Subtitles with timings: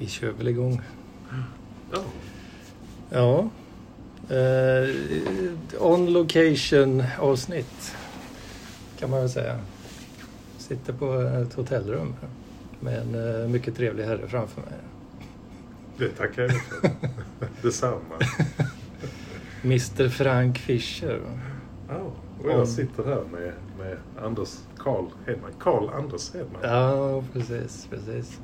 [0.00, 0.80] Vi kör väl igång.
[1.92, 2.02] Ja.
[3.10, 3.48] Ja.
[4.36, 4.88] Eh,
[5.78, 7.96] on location avsnitt
[8.98, 9.58] kan man väl säga.
[10.58, 12.14] Sitter på ett hotellrum
[12.80, 14.72] med en eh, mycket trevlig herre framför mig.
[15.98, 16.90] Det tackar jag för.
[17.62, 18.18] Detsamma.
[19.64, 21.20] Mr Frank Fischer.
[21.88, 22.00] Ja,
[22.42, 25.50] och jag sitter här med, med Anders Karl Hedman.
[25.58, 26.60] Karl Anders Hedman.
[26.62, 28.40] Ja, precis, precis.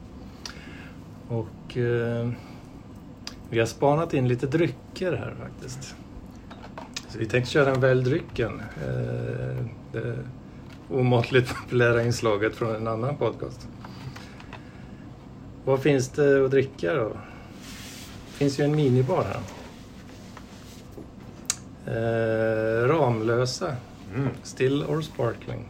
[1.29, 2.31] Och eh,
[3.51, 5.95] vi har spanat in lite drycker här faktiskt.
[7.09, 8.63] Så vi tänkte köra en Välj drycken.
[8.77, 10.19] Eh, det
[10.91, 13.69] omåttligt populära inslaget från en annan podcast.
[15.65, 17.09] Vad finns det att dricka då?
[17.09, 19.41] Det finns ju en minibar här.
[21.87, 23.77] Eh, Ramlösa.
[24.15, 24.29] Mm.
[24.43, 25.69] Still or sparkling.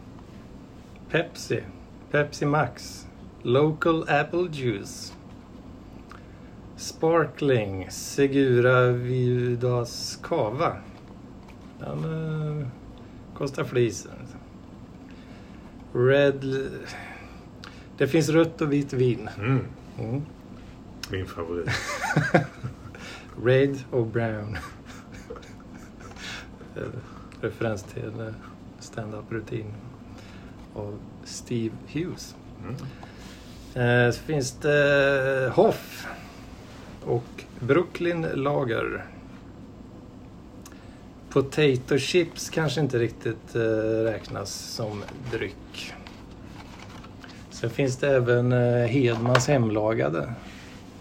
[1.09, 1.63] Pepsi.
[2.11, 3.05] Pepsi Max.
[3.41, 5.16] Local apple juice.
[6.77, 7.87] Sparkling.
[7.91, 10.77] Segura Viudas Cava.
[11.79, 12.03] Den
[12.61, 12.67] eh,
[13.37, 14.11] kostar flisen.
[15.93, 16.69] Red...
[17.97, 19.29] Det finns rött och vitt vin.
[19.37, 19.59] Mm.
[19.99, 20.21] Mm.
[21.11, 21.69] Min favorit.
[23.43, 24.57] Red och brown.
[26.75, 26.81] Eh,
[27.41, 28.35] Referens till en
[28.79, 29.73] stand-up rutin
[30.75, 32.35] av Steve Hughes.
[32.63, 32.75] Mm.
[34.07, 36.07] Eh, Så finns det Hoff
[37.07, 39.05] och Brooklyn Lager.
[41.29, 43.59] Potato chips kanske inte riktigt eh,
[44.03, 45.93] räknas som dryck.
[47.49, 50.33] Sen finns det även eh, Hedmans hemlagade.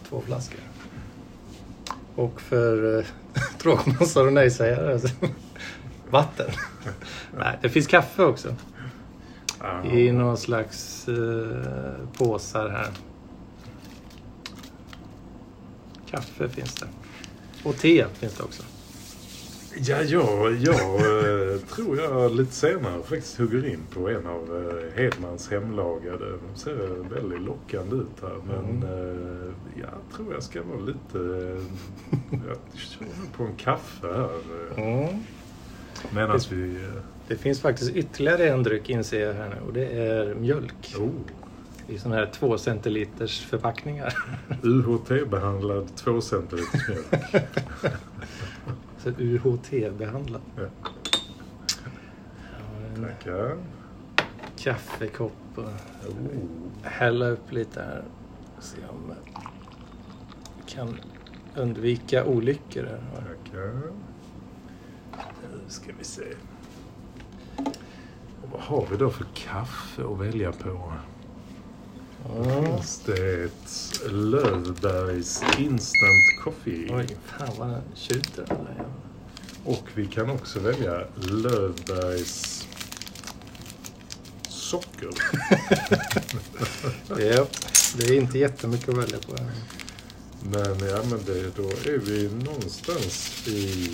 [0.08, 0.60] Två flaskor.
[2.14, 3.04] Och för eh,
[3.58, 4.98] tråkmånsar och nej-sägare.
[4.98, 5.08] så-
[6.10, 6.50] Vatten.
[7.38, 8.54] Nej, det finns kaffe också.
[9.92, 12.88] I någon slags eh, påsar här.
[16.16, 16.86] Kaffe finns det.
[17.64, 18.62] Och te finns det också.
[19.78, 24.42] Ja, ja, jag eh, tror jag lite senare faktiskt hugger in på en av
[24.96, 26.30] eh, Hedmans hemlagade.
[26.30, 28.36] De ser väldigt lockande ut här.
[28.46, 28.82] Men Mm.
[28.82, 31.18] eh, jag tror jag ska vara lite...
[32.30, 33.06] Jag kör
[33.36, 34.30] på en kaffe här.
[34.76, 35.22] Mm.
[36.14, 36.78] Medan vi...
[37.28, 40.94] Det finns faktiskt ytterligare en dryck inser jag här nu och det är mjölk.
[40.98, 41.10] oh,
[41.88, 44.14] I sådana här två centiliters förpackningar.
[44.62, 47.06] UHT-behandlad 2 centiliters mjölk.
[48.98, 50.40] Så UHT-behandlad.
[50.56, 50.62] Ja.
[53.02, 53.56] Tackar.
[54.58, 55.64] kaffekopp och
[56.08, 56.82] Oh.
[56.82, 58.04] hälla upp lite här.
[58.60, 60.96] Se om vi kan
[61.56, 63.00] undvika olyckor här.
[63.16, 63.82] Tackar.
[65.52, 66.24] Nu ska vi se.
[68.42, 70.92] Och vad har vi då för kaffe att välja på?
[72.34, 76.88] Finns det ett Löfbergs Instant Coffee.
[76.90, 78.46] Oj, fan vad den tjuter.
[79.64, 82.66] Och vi kan också välja Löfbergs
[84.48, 85.08] socker.
[87.08, 87.46] Ja,
[87.98, 89.36] det är inte jättemycket att välja på.
[89.36, 89.50] här.
[90.42, 93.90] Men ja, men det, då är vi någonstans i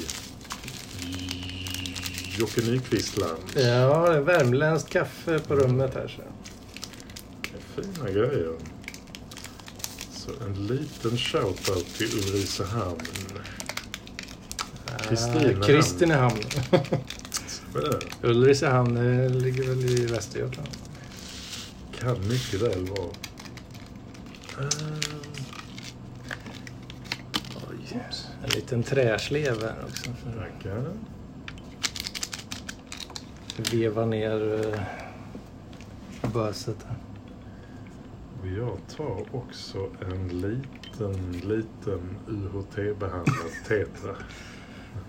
[2.39, 3.43] Jocke Nyqvist-land.
[3.55, 6.09] Ja, det är värmländskt kaffe på rummet här.
[6.17, 6.23] Så.
[7.75, 8.53] Fina grejer.
[10.13, 13.01] Så en liten shoutout till Ulricehamn.
[15.09, 15.63] Kristinehamn.
[15.63, 16.39] Kristinehamn.
[18.23, 20.69] Ulricehamn eh, ligger väl i Västergötland.
[21.99, 23.11] Kan mycket väl vara.
[24.61, 25.01] Ehm,
[27.71, 28.01] Oj,
[28.45, 30.11] en liten träslev här också.
[30.39, 30.85] Tackar.
[33.73, 34.81] veva ner eh,
[36.33, 36.77] böset.
[36.89, 36.97] här.
[38.43, 44.17] Och jag tar också en liten, liten UHT-behandlad Tetra.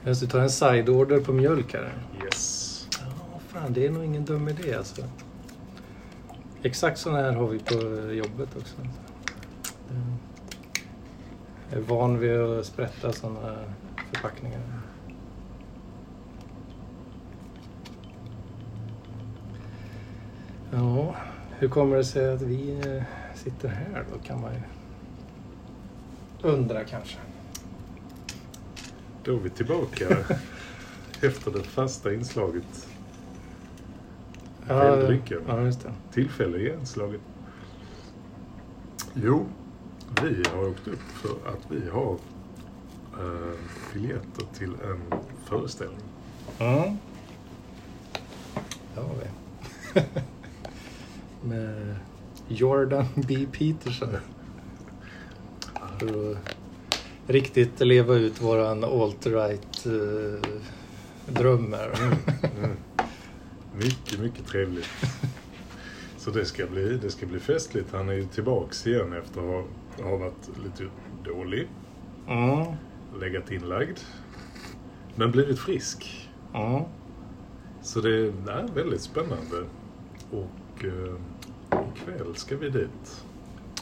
[0.03, 1.93] Jag ska ta en side-order på mjölk här.
[2.23, 2.87] Yes.
[2.99, 5.01] Ja, fan, det är nog ingen dum idé alltså.
[6.63, 7.73] Exakt sådana här har vi på
[8.13, 8.75] jobbet också.
[11.69, 13.55] Jag är van vid att sprätta sådana
[14.13, 14.61] förpackningar.
[20.71, 21.15] Ja,
[21.59, 23.03] hur kommer det sig att vi eh,
[23.43, 24.61] sitter här då kan man ju
[26.41, 27.17] undra kanske.
[29.23, 30.17] Då är vi tillbaka
[31.21, 32.87] efter det fasta inslaget.
[34.67, 35.41] Ja, Drycken.
[35.47, 35.93] ja, just det.
[36.11, 37.21] Tillfälliga inslaget.
[39.13, 39.45] Jo,
[40.21, 42.13] vi har åkt upp för att vi har
[43.19, 43.57] eh,
[43.93, 46.05] biljetter till en föreställning.
[46.59, 46.97] Mm.
[48.95, 50.01] Det har vi.
[51.49, 51.95] Med
[52.47, 53.45] Jordan B.
[53.51, 54.09] Peterson.
[55.99, 56.37] för att
[57.27, 60.49] riktigt leva ut våran alt-right eh,
[61.33, 61.91] drömmar.
[62.57, 62.77] Mm.
[63.75, 64.89] Mycket, mycket trevligt.
[66.17, 67.91] Så det ska, bli, det ska bli festligt.
[67.91, 69.65] Han är ju tillbaks igen efter att
[69.99, 70.91] ha, ha varit lite
[71.23, 71.67] dålig.
[72.27, 72.65] Mm.
[73.19, 73.97] Legat inlagd.
[75.15, 76.29] Men blivit frisk.
[76.53, 76.83] Mm.
[77.81, 79.65] Så det är nej, väldigt spännande.
[80.31, 81.15] Och eh,
[81.95, 83.23] ikväll ska vi dit.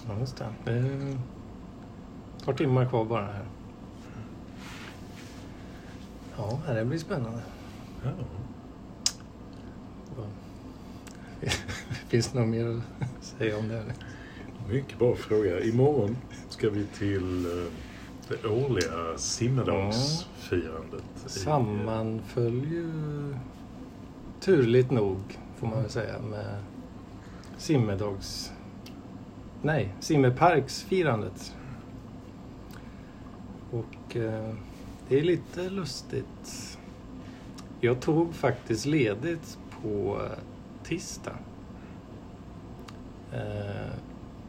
[0.08, 0.46] Ja, just det.
[0.66, 1.18] Det är
[2.38, 3.46] ett par timmar kvar bara här.
[6.38, 7.42] Ja, det blir spännande.
[8.04, 8.12] Ja.
[12.08, 12.68] Finns det något mer
[13.00, 13.84] att säga om det?
[14.70, 15.60] Mycket bra fråga.
[15.64, 16.18] Imorgon
[16.50, 17.72] ska vi till eh,
[18.28, 21.04] det årliga simmedagsfirandet.
[21.26, 22.92] i- Sammanföll ju
[24.40, 25.18] turligt nog,
[25.58, 26.64] får man väl säga, med
[27.62, 28.52] simmedags...
[29.62, 31.56] Nej, simmerparksfirandet.
[33.72, 34.54] Och eh,
[35.10, 36.78] det är lite lustigt.
[37.80, 40.38] Jag tog faktiskt ledigt på eh,
[40.84, 41.36] tisdag.
[43.34, 43.92] Eh,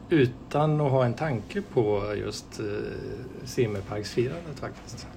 [0.09, 2.65] utan att ha en tanke på just eh,
[3.43, 5.07] simmerparksfirandet faktiskt.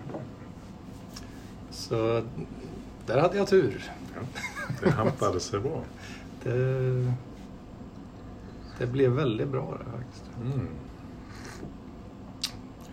[1.71, 2.23] Så
[3.07, 3.93] där hade jag tur.
[4.15, 4.21] Ja,
[4.83, 5.83] det hampade sig bra.
[6.43, 7.13] Det,
[8.79, 10.31] det blev väldigt bra det faktiskt.
[10.43, 10.69] Mm.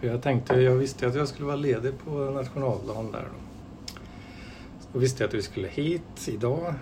[0.02, 3.40] Jag tänkte, jag visste att jag skulle vara ledig på nationaldagen där då.
[4.92, 6.74] Så visste jag att vi skulle hit idag.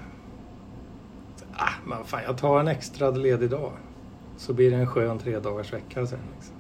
[1.36, 3.72] Så, ah, men fan jag tar en extra ledig dag.
[4.38, 6.20] Så blir det en skön tre dagars vecka sen.
[6.36, 6.56] Liksom.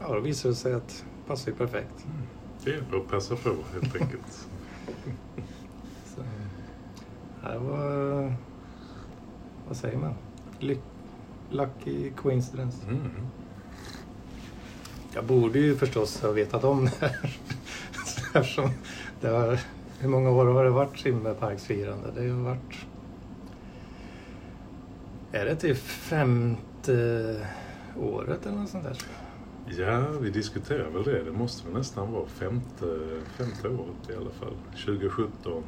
[0.00, 2.06] Ja, då visade det sig att det passar ju perfekt.
[2.64, 4.32] Det är att passa på helt enkelt.
[6.04, 6.22] Så,
[7.42, 8.34] det var...
[9.68, 10.14] Vad säger man?
[11.50, 12.86] Lucky coincidence.
[12.88, 13.10] Mm.
[15.14, 17.36] Jag borde ju förstås ha vetat om det här.
[18.34, 18.70] Eftersom
[19.20, 19.60] det har,
[19.98, 22.10] hur många år har det varit simmerparksfirande?
[22.16, 22.86] Det har varit...
[25.32, 27.46] Är det till femte
[27.96, 28.98] året eller något sånt där?
[29.78, 31.22] Ja, vi diskuterar väl det.
[31.22, 32.98] Det måste väl nästan vara femte,
[33.36, 34.54] femte året i alla fall.
[34.70, 35.64] 2017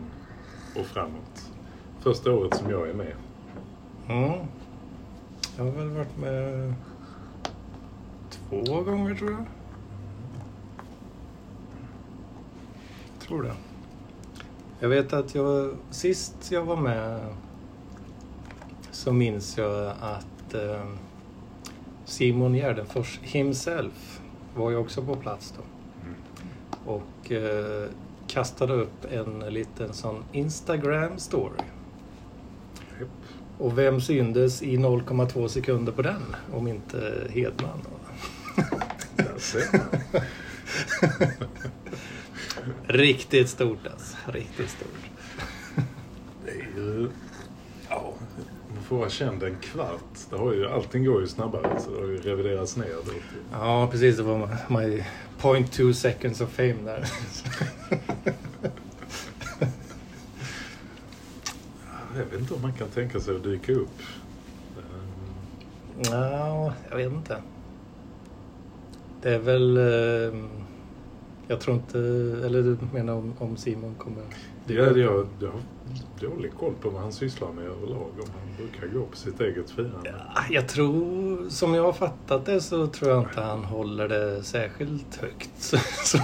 [0.76, 1.52] och framåt.
[2.00, 3.14] Första året som jag är med.
[4.08, 4.38] Mm.
[5.58, 6.74] Jag har väl varit med
[8.30, 9.44] två gånger tror jag.
[13.20, 13.54] Tror det.
[14.80, 17.20] Jag vet att jag sist jag var med
[18.90, 20.84] så minns jag att eh,
[22.04, 24.20] Simon Gärdenfors himself
[24.56, 25.62] var ju också på plats då.
[26.02, 26.16] Mm.
[26.86, 27.90] Och eh,
[28.26, 31.62] kastade upp en liten sån Instagram story.
[33.58, 37.80] Och vem syndes i 0,2 sekunder på den om inte Hedman?
[42.86, 44.16] Riktigt stort alltså.
[44.26, 44.88] Riktigt stort.
[46.44, 47.08] Det är ju...
[47.88, 48.14] Ja,
[48.74, 50.18] man får vara känd en kvart.
[50.30, 52.86] Det har ju, allting går ju snabbare så det har ju reviderats ner
[53.52, 54.16] Ja, precis.
[54.16, 55.04] Det var my
[55.38, 57.04] point two seconds of fame där.
[62.18, 63.88] Jag vet inte om man kan tänka sig att dyka upp.
[64.78, 67.36] Ehm, Ja, jag vet inte.
[69.22, 69.76] Det är väl...
[69.76, 70.40] eh,
[71.48, 71.98] Jag tror inte...
[72.46, 74.22] Eller du menar om, om Simon kommer
[74.66, 74.96] dyka Ja, upp?
[74.96, 75.60] jag, jag har
[76.30, 78.06] dålig koll på vad han sysslar med överlag.
[78.20, 80.14] Om han brukar gå på sitt eget firande.
[80.34, 84.42] Ja, jag tror, som jag har fattat det så tror jag inte han håller det
[84.42, 85.50] särskilt högt.
[86.04, 86.20] Så,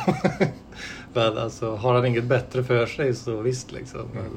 [1.12, 4.00] men alltså, har han inget bättre för sig så visst liksom.
[4.00, 4.16] Mm.
[4.24, 4.30] eh,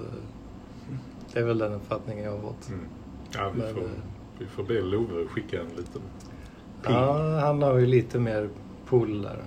[1.37, 2.69] det är väl den uppfattningen jag har fått.
[2.69, 2.85] Mm.
[3.33, 3.89] Ja, vi Men, får, eh,
[4.39, 6.01] vi får be Love skicka en liten
[6.83, 6.93] ping.
[6.93, 8.49] Ja, han har ju lite mer
[8.85, 9.43] pull där.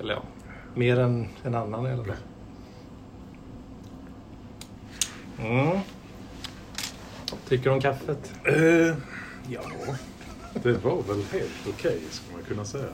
[0.00, 0.22] Eller ja,
[0.74, 2.16] mer än en annan i alla fall.
[5.38, 5.78] Mm.
[7.48, 8.32] Tycker du om kaffet?
[8.44, 8.96] Eh,
[9.48, 9.62] ja,
[10.62, 12.92] det var väl helt okej ska man kunna säga.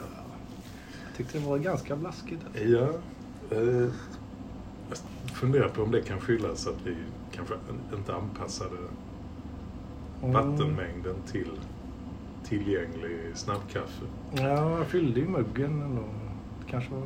[1.17, 2.43] Tyckte det var ganska blaskigt.
[2.53, 2.89] Ja,
[3.51, 3.91] jag
[5.35, 6.95] funderar på om det kan skyllas att vi
[7.33, 7.55] kanske
[7.97, 8.77] inte anpassade
[10.23, 10.33] Mm.
[10.35, 11.51] vattenmängden till
[12.45, 14.05] tillgänglig snabbkaffe.
[14.33, 16.03] Ja, jag fyllde ju muggen ändå.
[16.65, 17.03] Det kanske var...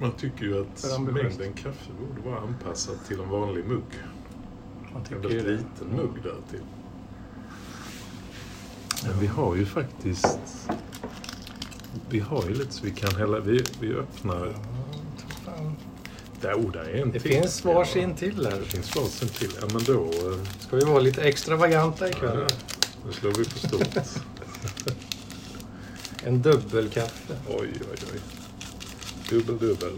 [0.00, 3.82] Man tycker ju att mängden kaffe borde vara anpassad till en vanlig mugg.
[4.92, 5.50] Man En tycker väldigt ju det.
[5.52, 6.60] liten mugg där till.
[9.06, 10.70] Men vi har ju faktiskt...
[12.10, 13.40] Vi har ju lite så vi kan hälla...
[13.40, 14.54] Vi, vi öppnar...
[16.42, 16.48] Ja.
[16.48, 17.32] Där, oh, där är en Det till.
[17.32, 18.58] finns varsin till Ja, här.
[18.58, 19.50] det finns varsin till.
[19.60, 20.04] Ja, men då...
[20.04, 22.38] eh, Ska vi vara lite extravaganta ikväll?
[22.48, 22.56] Ja,
[23.06, 23.88] nu slår vi på stort.
[26.24, 27.34] En dubbelkaffe.
[27.48, 28.20] Oj, oj, oj.
[29.30, 29.92] Dubbel, dubbel.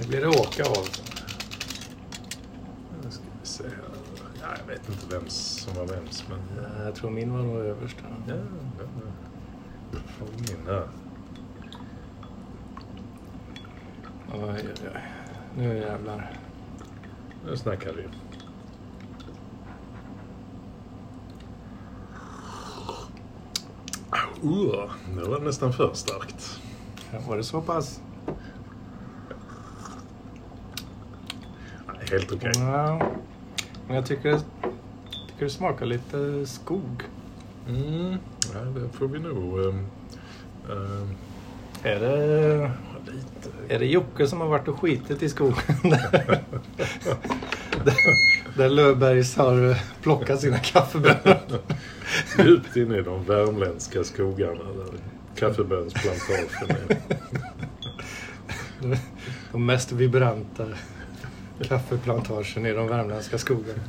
[0.00, 0.88] Nu blir det åka av.
[3.04, 3.72] Nu ska vi se här.
[4.42, 6.38] Ja, jag vet inte vem som var vems, men...
[6.56, 7.96] Nej, Jag tror min var nog överst.
[8.02, 8.34] Ja, ja,
[8.78, 9.98] ja.
[10.36, 10.88] Vi min här.
[14.32, 15.00] Oj, oj, oj.
[15.56, 16.32] Nu jävlar.
[17.46, 18.02] Nu snackar vi.
[24.44, 26.60] Uh, det var nästan för starkt.
[27.12, 28.00] Ja, Var det så pass?
[31.86, 32.52] Nej, helt okej.
[32.56, 33.10] Ja.
[33.86, 34.42] Men jag tycker, det-
[35.28, 37.02] tycker det smakar lite skog.
[37.68, 38.16] Mm,
[38.54, 39.58] ja, det får vi nog...
[39.60, 39.86] ehm,
[40.70, 41.14] ehm,
[41.82, 42.70] Är det,
[43.68, 45.56] är det Jocke som har varit och skitit i skogen?
[47.84, 47.94] där,
[48.56, 51.38] där Löfbergs har plockat sina kaffebönor.
[52.38, 54.98] Djupt inne i de värmländska skogarna där
[55.36, 56.98] kaffebönsplantagen är.
[59.52, 60.64] De mest vibranta
[61.62, 63.82] kaffeplantagen i de värmländska skogarna.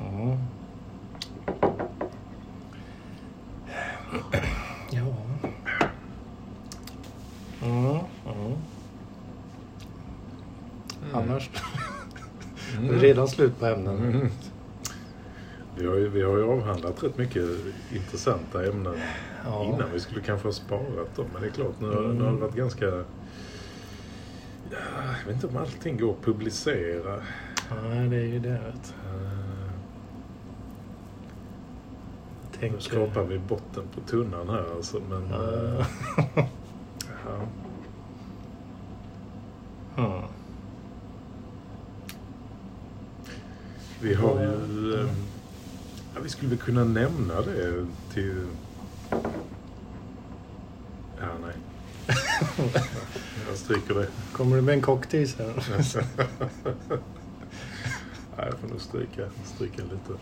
[0.00, 0.38] Mm.
[4.90, 5.14] Ja.
[7.62, 8.56] Mm, mm.
[11.12, 11.50] Annars
[12.78, 13.98] är det redan slut på ämnen.
[13.98, 14.28] Mm.
[15.78, 17.44] Vi, har ju, vi har ju avhandlat rätt mycket
[17.92, 18.94] intressanta ämnen
[19.44, 19.64] Ja.
[19.64, 19.92] innan.
[19.92, 21.26] Vi skulle kanske ha sparat dem.
[21.32, 22.16] Men det är klart, nu, har- Mm.
[22.16, 22.84] nu har det varit ganska...
[22.86, 24.76] Ja,
[25.20, 27.20] jag vet inte om allting går att publicera.
[27.84, 28.48] Nej, det är ju det.
[28.48, 28.94] Vet.
[29.04, 29.20] Eh,
[32.52, 32.58] du.
[32.58, 32.78] Nu Tänker...
[32.80, 35.00] skrapar vi botten på tunnan här alltså.
[35.10, 35.52] Men, Ja.
[35.52, 35.86] eh,
[37.26, 37.46] ja.
[40.04, 40.22] Mm.
[44.00, 44.94] Vi har ju...
[45.00, 45.06] eh,
[46.46, 48.46] Ja, vi skulle väl kunna nämna det till...
[51.20, 51.54] Ja, nej.
[53.48, 54.06] Jag stryker det.
[54.32, 55.46] Kommer du med en cocktail sen?
[58.36, 60.12] Nej, jag får nog stryka, stryka lite.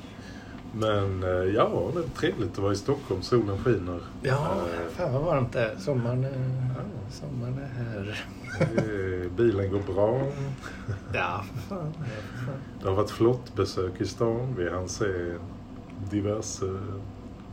[0.73, 3.23] Men eh, ja, det är trevligt att vara i Stockholm.
[3.23, 4.01] Solen skiner.
[4.23, 5.77] Ja, Eh, fan vad varmt det är.
[5.77, 6.61] Sommaren är,
[7.11, 8.25] sommaren är här.
[8.61, 10.19] eh, Bilen går bra.
[10.19, 10.95] Ja.
[11.15, 11.93] Ja, för fan.
[12.83, 14.55] Det har varit flottbesök i stan.
[14.59, 15.35] Vi hann se
[16.11, 16.79] diverse,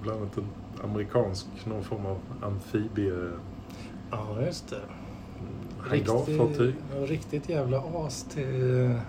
[0.04, 0.48] bland annat en
[0.84, 3.14] amerikansk, någon form av amfibie
[4.12, 4.82] Ja, just det.
[5.80, 6.76] hangarfartyg.
[7.06, 9.00] Riktigt, jävla as till,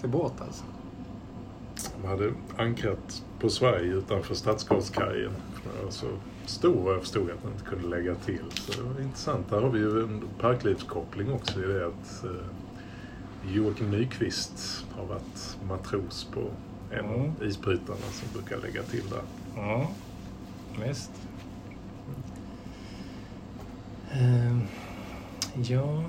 [0.00, 0.64] till båt alltså.
[2.02, 5.32] De hade ankrat på Sverige utanför Stadsgårdskajen.
[5.88, 6.06] Så
[6.46, 8.42] stor vad jag förstod att den inte kunde lägga till.
[8.54, 9.50] Så det var intressant.
[9.50, 12.30] Där har vi ju en parklivskoppling också i det att eh,
[13.54, 16.40] Joakim Nyqvist har varit matros på
[16.98, 17.32] en Mm.
[17.42, 19.20] isbrytarna som brukar lägga till där.
[19.56, 19.88] Ja,
[20.86, 21.10] visst.
[24.12, 24.62] Ehm,
[25.56, 26.04] ja.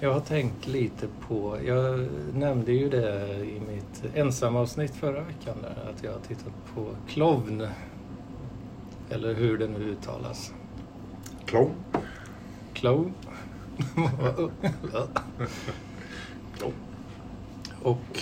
[0.00, 5.90] Jag har tänkt lite på, jag nämnde ju det i mitt ensamavsnitt förra veckan där,
[5.90, 7.66] att jag har tittat på Klovn.
[9.10, 10.52] Eller hur det nu uttalas.
[11.46, 11.70] Clown.
[12.72, 13.12] Klong.
[17.82, 18.18] Och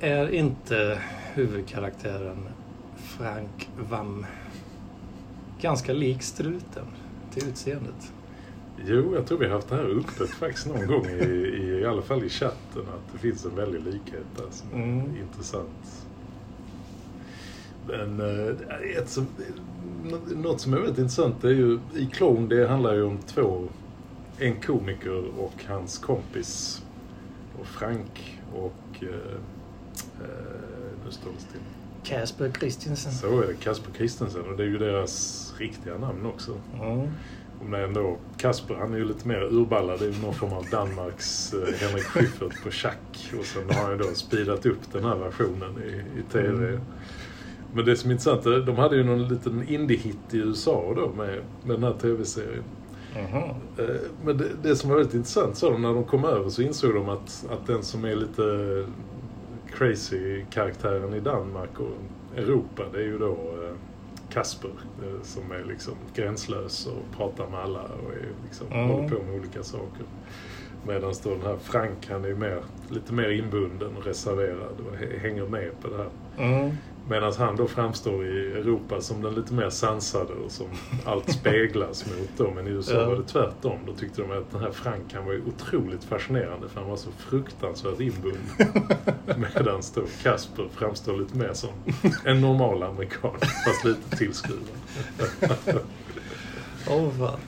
[0.00, 0.98] är inte
[1.34, 2.48] huvudkaraktären
[2.96, 4.26] Frank Vam
[5.60, 6.86] ganska lik struten
[7.34, 8.12] till utseendet?
[8.86, 11.86] Jo, jag tror vi har haft det här uppe faktiskt någon gång i, i, i
[11.86, 15.16] alla fall i chatten att det finns en väldig likhet där som är Mm.
[15.16, 16.06] intressant.
[17.88, 18.54] Men eh,
[18.98, 19.26] ett som,
[20.34, 23.68] något som är väldigt intressant är ju i Clown, det handlar ju om två,
[24.38, 26.82] en komiker och hans kompis.
[27.60, 29.38] Och Frank och, eh,
[31.04, 31.60] nu står det still.
[32.04, 33.12] Casper Christensen.
[33.12, 36.52] Så är det, Kasper Christensen och det är ju deras riktiga namn också.
[36.74, 37.08] Mm.
[37.60, 39.98] Om det är ändå, Kasper han är ju lite mer urballad.
[39.98, 43.32] Det är ju någon form av Danmarks eh, Henrik Schyffert på schack.
[43.38, 46.68] Och sen har han ju då speedat upp den här versionen i, i TV.
[46.68, 46.80] Mm.
[47.74, 51.12] Men det som är intressant, är, de hade ju någon liten indie-hit i USA då
[51.16, 52.64] med, med den här TV-serien.
[53.14, 53.42] Mhm.
[53.78, 56.94] Eh, Men det, det som var väldigt intressant så när de kom över så insåg
[56.94, 58.42] de att, att den som är lite
[59.80, 63.74] crazy-karaktären i Danmark och Europa det är ju då eh,
[64.32, 64.68] Kasper
[65.02, 68.88] eh, som är liksom gränslös och pratar med alla och är liksom, Mm.
[68.88, 70.04] håller på med olika saker.
[70.86, 72.58] Medan då den här Frank han är mer,
[72.88, 76.10] lite mer inbunden och reserverad och hä- hänger med på det här.
[76.52, 76.70] Mm.
[77.10, 80.66] Medan han då framstår i Europa som den lite mer sansade och som
[81.04, 82.50] allt speglas mot då.
[82.54, 83.08] Men i USA Ja.
[83.08, 83.78] var det tvärtom.
[83.86, 86.96] Då tyckte de att den här Frank han var ju otroligt fascinerande för han var
[86.96, 88.40] så fruktansvärt inbunden.
[89.54, 91.70] Medan då Kasper framstår lite mer som
[92.24, 93.34] en normal amerikan
[93.66, 94.64] fast lite tillskruvad.
[96.88, 97.40] Åh oh, fan.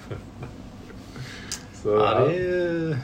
[1.83, 2.99] Så, Ja, det är.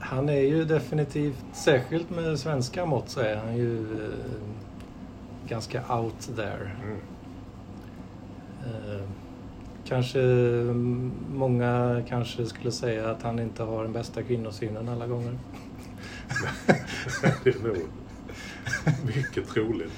[0.00, 4.10] Han är ju definitivt, särskilt med svenska mått så är han ju eh,
[5.48, 6.70] ganska out there.
[6.84, 6.98] Mm.
[8.66, 9.02] Eh,
[9.84, 10.18] kanske
[11.34, 15.38] många kanske skulle säga att han inte har den bästa kvinnosynen alla gånger.
[17.44, 17.76] Det är nog
[19.06, 19.92] mycket troligt.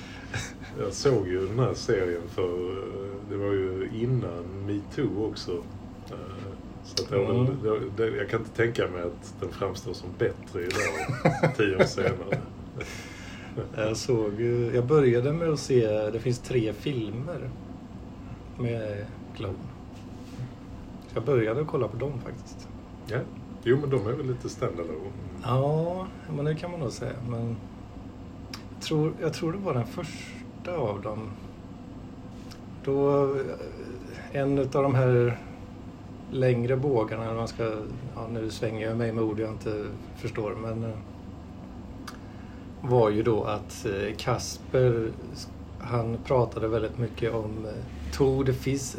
[0.79, 5.53] Jag såg ju den här serien för eh, det var ju innan metoo också.
[6.11, 6.17] Eh,
[6.85, 7.47] Så att Mm.
[7.63, 11.85] det, det, jag kan inte tänka mig att den framstår som bättre idag, tio år
[11.85, 12.39] senare.
[13.77, 17.51] Jag såg ju, jag började med att se, det finns tre filmer
[18.59, 19.57] med clown.
[21.09, 22.69] Så jag började kolla på dem faktiskt.
[23.07, 23.19] Ja.
[23.65, 25.11] Jo, men de är väl lite standalone.
[25.43, 27.13] Ja, men det kan man nog säga.
[27.29, 27.57] Men
[28.75, 31.31] jag tror, jag tror det var den första av dem.
[32.85, 33.41] Då, eh,
[34.33, 35.39] en av de här
[36.31, 37.65] längre bågarna, man ska,
[38.15, 40.91] ja, nu svänger jag mig med ord jag inte förstår, men eh,
[42.83, 45.11] var ju då att eh, Kasper,
[45.81, 48.97] han pratade väldigt mycket om eh, Tour de Fizz.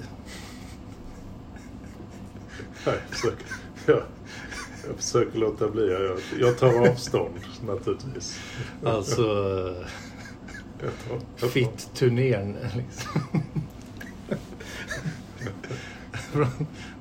[2.85, 3.45] Jag, försöker,
[3.85, 4.01] jag,
[4.87, 5.91] jag försöker låta bli.
[5.91, 7.33] Jag, jag tar avstånd
[7.67, 8.39] naturligtvis.
[8.85, 9.21] Alltså
[10.83, 13.21] Jag tar, jag tar- Fitt-turnén liksom.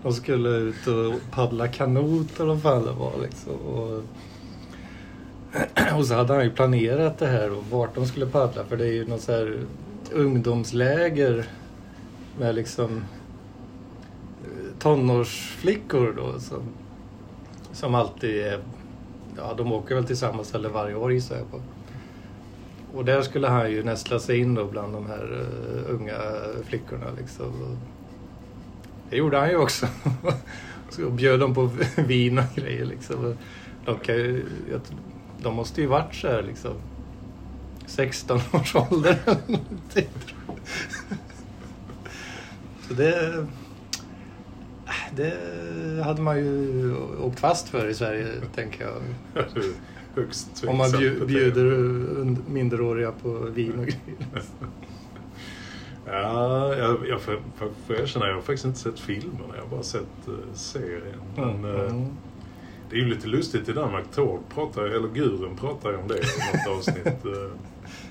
[0.02, 3.52] De skulle ut och paddla kanot eller vad fan det var liksom.
[3.52, 4.02] Och,
[5.98, 8.84] och så hade han ju planerat det här och vart de skulle paddla för det
[8.84, 9.58] är ju något så här
[10.12, 11.46] ungdomsläger
[12.38, 13.04] med liksom
[14.44, 16.62] eh, tonårsflickor då som,
[17.72, 18.60] som alltid är,
[19.36, 21.60] ja de åker väl till samma ställe varje år gissar jag på.
[22.94, 26.18] Och där skulle han ju nästla sig in då bland de här uh, unga
[26.64, 27.46] flickorna liksom.
[27.46, 27.76] Och
[29.10, 29.86] det gjorde han ju också.
[30.90, 33.36] Så bjöd dem på vin och grejer liksom.
[33.84, 34.80] De, kan ju, jag-
[35.42, 36.74] de måste ju varit så här liksom
[37.86, 39.18] 16 års ålder.
[42.88, 43.46] Så det...
[45.16, 49.02] Det hade man ju åkt fast för i Sverige, tänker jag.
[50.14, 50.90] Högst Om man
[51.26, 51.64] bjuder
[52.50, 54.42] minderåriga på vin och grejer.
[56.06, 57.38] Ja, jag, jag får,
[57.86, 59.54] får, erkänna, jag har faktiskt inte sett filmerna.
[59.54, 61.20] Jag har bara sett uh, serien.
[61.36, 62.16] Men, eh, Mm.
[62.90, 64.04] Det är ju lite lustigt i Danmark.
[64.14, 67.06] Tord pratar, eller Guren pratar ju om det i något avsnitt.
[67.06, 67.50] eh,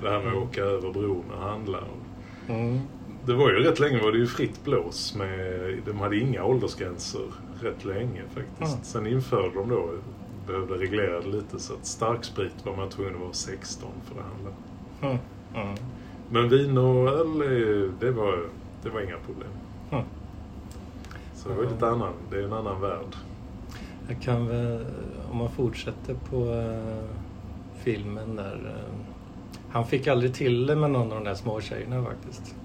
[0.01, 1.79] det här med att åka över bron och handla.
[2.47, 2.79] Mm.
[3.25, 5.15] Det var ju rätt länge var det ju fritt blås.
[5.15, 7.21] Med, de hade inga åldersgränser
[7.61, 8.73] rätt länge faktiskt.
[8.73, 8.83] Mm.
[8.83, 9.89] Sen införde de då,
[10.47, 14.25] behövde reglera det lite så att starksprit var man tvungen att vara 16 för att
[14.27, 14.51] handla.
[15.01, 15.17] Mm.
[15.55, 15.77] Mm.
[16.29, 18.39] Men vin och öl, eh, det var,
[18.83, 19.51] det var inga problem.
[19.91, 20.03] Mm.
[21.35, 23.15] Så det var lite annan, det är en annan värld.
[24.09, 24.85] Jag kan väl,
[25.31, 27.03] om man fortsätter på eh,
[27.83, 28.55] filmen där.
[28.65, 28.95] eh,
[29.71, 32.55] han fick aldrig till det med någon av de där små tjejerna faktiskt.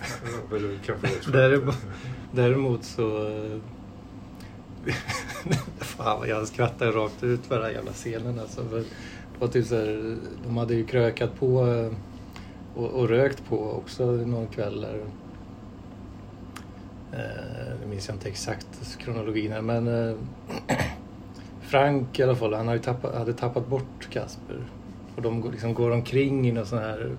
[0.00, 0.56] Ja,
[1.32, 1.76] Däremot,
[2.32, 3.26] däremot så...
[3.26, 3.58] eh,
[5.78, 8.64] Fan vad jag skrattar rakt ut för den här jävla scenen alltså.
[8.64, 8.84] För
[9.38, 11.92] var typ så här, de hade ju krökat på eh,
[12.74, 15.04] och, och rökt på också någon kväll där.
[17.12, 20.16] Eh, nu Det minns jag inte exakt kronologin här men eh,
[21.60, 24.56] Frank i alla fall, han hade, ju tappat, hade tappat bort Kasper.
[25.16, 27.16] Och de går- liksom går omkring i någon sån här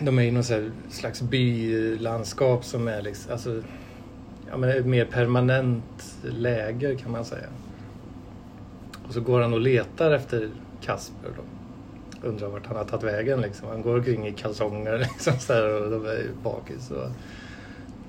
[0.00, 3.62] de är i någon sån här slags bylandskap som är liksom, alltså,
[4.50, 7.46] ja, men ett mer permanent läger kan man säga.
[9.08, 11.42] Och så går han och letar efter Kasper då.
[12.28, 13.68] Undrar vart han har tagit vägen liksom.
[13.68, 16.90] Han går omkring i kalsonger liksom så här, och de är bakis.
[16.90, 17.06] Och,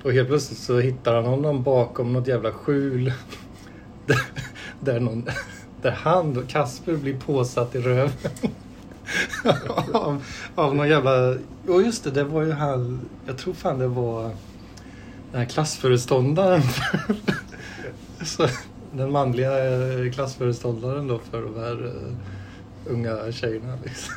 [0.06, 3.14] och helt plötsligt så hittar han honom bakom något jävla skjul.
[4.06, 4.22] Där,
[4.80, 5.30] där, någon,
[5.82, 8.12] där han, då, Kasper, blir påsatt i röven.
[9.94, 10.24] av,
[10.56, 11.38] av någon jävla...
[11.68, 13.00] Och just det, det var ju han...
[13.26, 14.24] Jag tror fan det var
[15.32, 16.62] den här klassföreståndaren.
[18.24, 18.48] Så,
[18.92, 22.16] den manliga eh, klassföreståndaren då för de här uh,
[22.86, 23.78] unga tjejerna.
[23.84, 24.14] Liksom.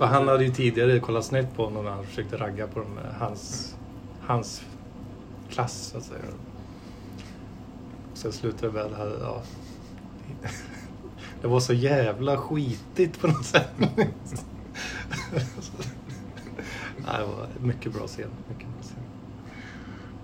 [0.00, 2.98] Och han hade ju tidigare kollat snett på honom när han försökte ragga på dem,
[2.98, 3.76] eh, hans,
[4.20, 4.62] hans
[5.50, 6.20] klass så att säga.
[8.14, 9.42] Sen slutade det väl, ja,
[11.42, 13.68] det var så jävla skitigt på något sätt.
[16.96, 18.30] Nej, det var mycket bra scen.
[18.48, 19.02] Mycket bra scen.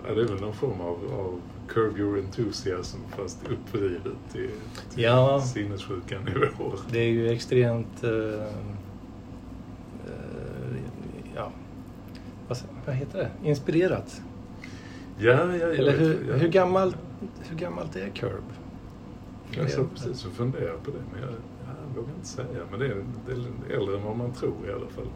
[0.09, 4.51] Ja, det är väl någon form av, av Curb Your Enthusiasm fast upprivet till,
[4.95, 5.41] till Ja.
[5.41, 6.79] sinnessjuka nivåer.
[6.91, 8.05] Det är ju extremt...
[8.05, 8.11] eh,
[11.35, 11.51] ja,
[12.49, 13.49] vad, vad heter det?
[13.49, 14.23] Inspirerat.
[15.19, 16.37] Ja, ja, Eller vet, hur, ja.
[16.37, 16.97] hur, gammalt,
[17.49, 18.45] hur gammalt är Curb?
[19.51, 22.61] Jag satt precis och funderade på det, men jag, jag vågar inte säga.
[22.71, 25.09] Men det är, det är äldre än vad man tror i alla fall.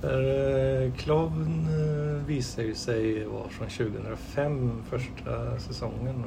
[0.00, 0.22] För
[0.72, 0.92] eh,
[1.68, 6.24] eh, visar ju sig vara från 2005, första säsongen.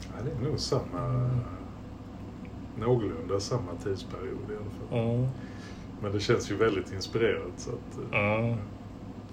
[0.00, 1.30] Ja, det är nog samma...
[2.78, 4.98] Någorlunda samma tidsperiod i alla fall.
[4.98, 5.28] Mm.
[6.02, 8.56] Men det känns ju väldigt inspirerat så att Mm.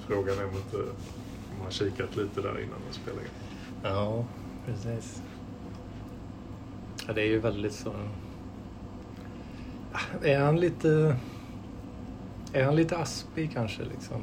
[0.08, 3.28] frågan är om inte om man kikat lite där innan man spelar in.
[3.84, 4.26] Ja,
[4.66, 5.22] precis.
[7.08, 7.94] Ja, det är ju väldigt så...
[9.94, 11.16] Ah, Är han lite...
[12.54, 14.22] Är han lite aspig kanske liksom?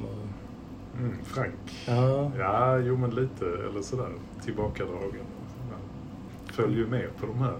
[0.98, 1.54] Mm, Frank.
[1.86, 2.30] ja.
[2.38, 4.12] Ja, jo men lite, eller sådär,
[4.44, 5.24] tillbakadragen.
[6.46, 7.54] Följer ju med på de här.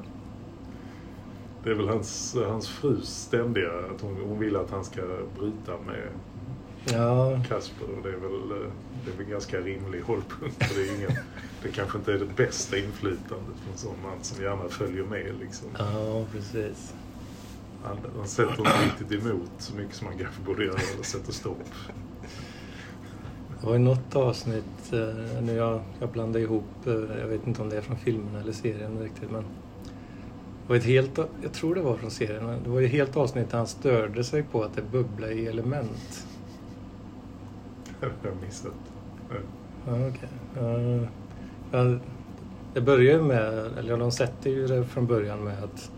[1.69, 5.01] Det är väl hans, hans frus ständiga, att hon, hon vill att han ska
[5.39, 6.09] bryta med
[6.85, 8.71] Ja, Kasper och det är väl, eh,
[9.05, 10.65] det är väl ganska rimlig hållpunkt.
[10.65, 11.11] För det, är ingen,
[11.63, 15.35] det kanske inte är det bästa inflytandet för en sån man som gärna följer med
[15.41, 15.69] liksom.
[15.79, 16.95] ja precis.
[17.85, 21.33] Han, han sätter inte riktigt emot så mycket som han kanske borde göra eller sätter
[21.33, 21.65] stopp.
[23.61, 27.63] Det var ju något avsnitt, eh, nu jag, jag blandade ihop, eh, jag vet inte
[27.63, 29.45] om det är från filmen eller serien riktigt men
[30.69, 33.59] var ett helt, jag tror det var från serien, det var ju helt avsnitt där
[33.59, 36.27] han störde sig på att det bubblade i element.
[38.01, 38.73] Det har jag missat.
[39.87, 40.29] Ja, okej.
[40.57, 41.09] Ja,
[41.71, 41.99] ja,
[42.75, 45.91] det börjar ju med, eller de sätter ju det från början med att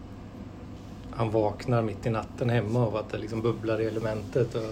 [1.10, 4.62] han vaknar mitt i natten hemma av att det liksom bubblar i elementet och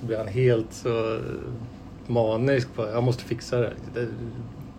[0.00, 1.20] då blir han helt så
[2.06, 3.72] manisk på jag måste fixa det.
[3.94, 4.08] det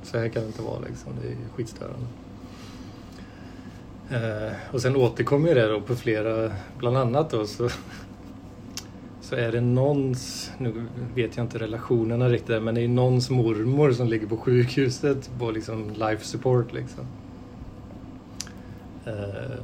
[0.04, 2.06] så här kan det inte vara liksom, det är skitstörande.
[4.12, 7.70] Eh, och sen återkommer ju det då på flera, bland annat då så
[9.22, 13.92] så är det någons, nu vet jag inte relationerna riktigt, men det är någons mormor
[13.92, 17.06] som ligger på sjukhuset på liksom life support liksom.
[19.06, 19.60] Eh,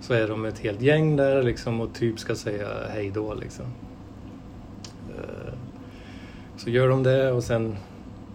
[0.00, 3.64] Så är de ett helt gäng där liksom och typ ska säga hej då liksom.
[5.10, 5.54] Eh,
[6.56, 7.76] Så gör de det och sen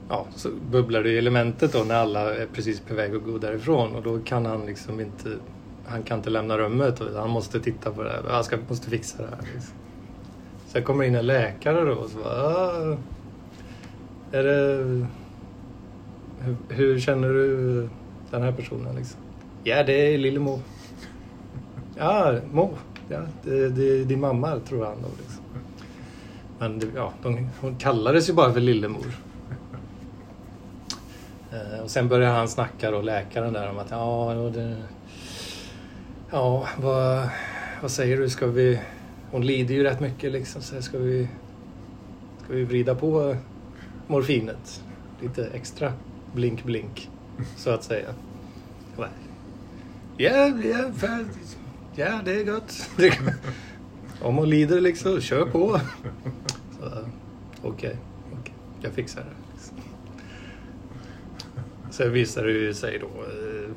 [0.10, 3.38] ja, så bubblar det i elementet då när alla är precis på väg att gå
[3.38, 5.30] därifrån och då kan han liksom inte
[5.90, 8.24] han kan inte lämna rummet utan han måste titta på det här.
[8.30, 9.54] Han ska, måste fixa det här.
[9.54, 9.74] Liksom.
[10.68, 12.98] Sen kommer in en läkare då och så bara, ah,
[14.32, 15.08] Är det...
[16.40, 17.90] Hur, hur känner du
[18.32, 19.20] den här personen liksom?
[19.64, 20.60] Ja, det är Lillemor.
[21.98, 22.78] Ja, Mo.
[23.10, 25.44] Ja, det, det är din mamma tror han då liksom.
[26.60, 29.06] Men det, ja, de, hon kallades ju bara för Lillemor.
[31.52, 34.78] Eh, och sen börjar han snacka då, läkaren där om att ja, det,
[36.32, 37.30] ja vad,
[37.82, 38.80] vad säger du, ska vi...
[39.32, 41.28] Hon lider ju rätt mycket liksom, så ska vi...
[42.44, 43.36] Ska vi vrida på
[44.08, 44.84] morfinet?
[45.22, 45.94] Lite extra
[46.34, 47.10] blink blink,
[47.58, 48.10] så att säga.
[50.18, 51.26] Ja, ja, för,
[51.96, 52.90] ja det är gott.
[54.22, 55.82] Om hon lider liksom, kör på.
[56.82, 57.96] Okej, okay,
[58.40, 59.49] okej, jag fixar det.
[62.00, 63.06] Sen visar det ju sig då...
[63.06, 63.70] Eh,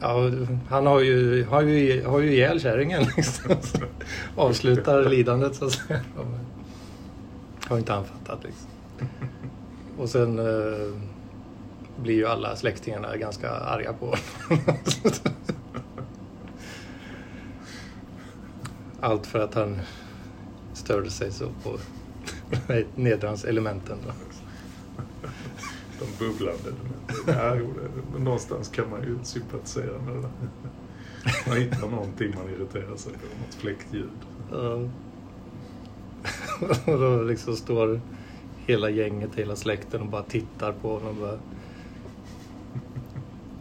[0.00, 0.30] ja,
[0.68, 3.56] han har ju, har ju, har ju ihjäl kärringen liksom.
[4.36, 6.00] Avslutar lidandet så att säga.
[7.68, 8.68] Har inte han fattat liksom.
[9.98, 10.94] Och sen eh,
[11.96, 14.18] blir ju alla släktingarna ganska arga på honom.
[19.00, 19.78] Allt för att han
[20.72, 21.78] störde sig så på
[22.94, 23.98] nedrans-elementen.
[24.06, 24.12] Då.
[26.20, 26.72] Bubblande.
[27.26, 27.54] Ja,
[28.12, 30.30] men någonstans kan man ju sympatisera med det där.
[31.48, 34.10] Man hittar någonting man irriterar sig på, något fläktljud.
[34.50, 34.88] Ja.
[36.92, 38.00] Och då liksom står
[38.66, 41.38] hela gänget, hela släkten och bara tittar på honom och bara...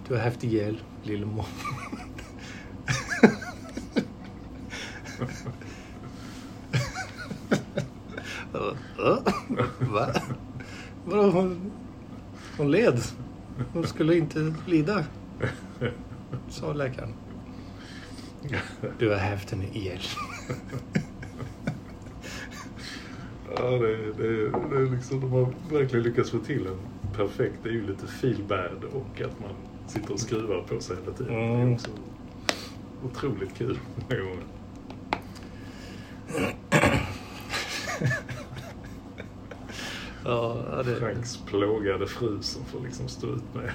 [0.07, 1.45] Du har haft ihjäl lillemor.
[9.79, 10.13] Va?
[11.05, 11.55] Vadå?
[12.59, 12.99] Hon, led.
[13.73, 15.05] Hon skulle inte lida,
[16.49, 17.13] sa läkaren.
[18.99, 19.99] Du har haft henne ihjäl.
[23.55, 26.77] Ja, det, det, det är liksom, de har verkligen lyckats få till en
[27.15, 29.51] perfekt, det är ju lite feel bad och att man
[29.87, 31.33] sitter och skruvar på sig hela tiden.
[31.33, 31.67] Det Mm.
[31.69, 31.89] är också
[33.03, 34.43] otroligt kul många gånger.
[40.29, 43.71] Ja, det, Franks plågade fru som får liksom stå ut med.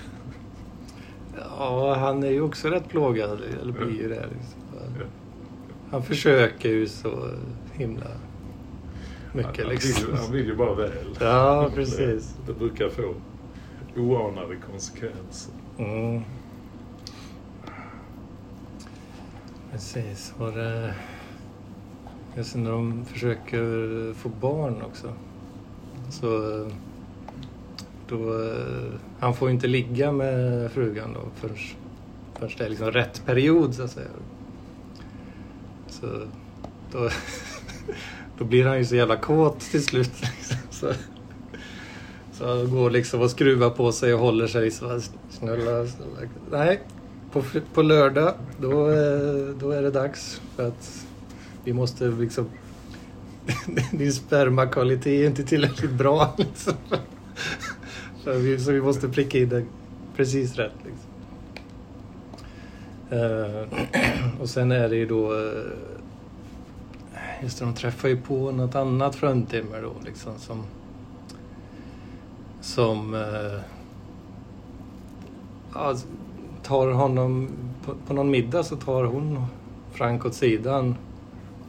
[1.58, 4.26] ja, han är ju också rätt plågad, eller blir ju det.
[4.32, 5.08] Liksom.
[5.90, 7.30] Han försöker ju så
[7.72, 8.06] himla
[9.32, 9.92] mycket han, liksom.
[10.06, 10.90] vill, ju- han vill ju bara väl.
[11.20, 12.34] Ja, precis.
[12.46, 13.14] Det, det brukar få
[13.96, 15.52] oanade konsekvenser.
[15.78, 16.22] Mm.
[19.72, 20.34] Precis.
[20.38, 20.94] Och det...
[22.36, 25.12] Just när de försöker få barn också.
[26.10, 26.28] Så
[28.08, 28.44] då...
[28.44, 31.56] Eh, han får ju inte ligga med frugan då förrän,
[32.38, 34.08] förrän det är liksom rätt period så att säga.
[35.88, 36.06] Så
[36.92, 37.10] då,
[38.38, 40.12] då blir han ju så jävla kåt till slut.
[40.20, 40.56] Liksom.
[40.70, 40.92] Så,
[42.32, 46.28] så han går liksom och skruvar på sig och håller sig så snälla, snälla.
[46.50, 46.80] Nej,
[47.32, 47.42] på,
[47.74, 51.06] på lördag då, eh, då är det dags för att
[51.64, 52.48] vi måste liksom
[53.90, 56.74] din spermakvalitet är inte tillräckligt bra liksom.
[58.24, 59.64] Så vi, så vi måste pricka in det
[60.16, 61.11] precis rätt liksom.
[63.12, 63.66] Uh,
[64.40, 65.72] och sen är det ju då Uh,
[67.42, 70.62] Just det, de träffar ju på något annat fruntimmer då liksom som
[72.61, 73.61] som Uh,
[75.74, 75.96] ja,
[76.62, 77.48] tar honom
[77.85, 79.46] på, på någon middag så tar hon
[79.92, 80.96] Frank åt sidan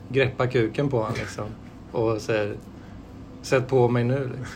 [0.09, 1.45] greppar kuken på honom liksom
[1.95, 2.55] och säger
[3.41, 4.55] Sätt på mig nu liksom.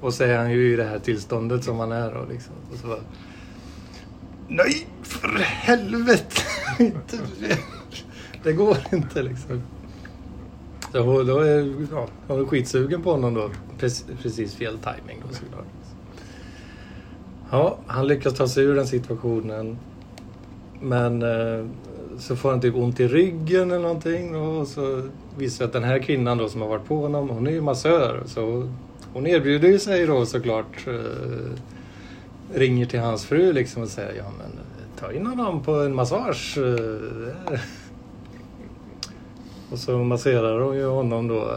[0.00, 2.52] Och så är han ju i det här tillståndet som han är och liksom.
[2.72, 2.98] Och så bara,
[4.48, 6.42] Nej, för helvete!
[6.78, 7.58] Inte det.
[8.42, 9.62] det går inte liksom.
[10.92, 13.50] Så hon- då är ja, hon är skitsugen på honom då.
[13.78, 15.64] Precis, precis fel timing då såklart.
[17.50, 19.78] Ja, han lyckas ta sig ur den situationen.
[20.80, 21.66] Men eh,
[22.18, 24.36] så får han typ ont i ryggen eller någonting.
[24.36, 25.02] Och så
[25.36, 28.22] visar att den här kvinnan då som har varit på honom, hon är ju massör.
[28.26, 28.72] Så
[29.12, 30.86] hon erbjuder ju sig då såklart.
[30.86, 31.58] Eh,
[32.54, 35.94] ringer till hans fru liksom och säger ja men eh, ta in honom på en
[35.94, 36.58] massage.
[36.58, 37.60] Eh.
[39.70, 41.50] och så masserar hon ju honom då.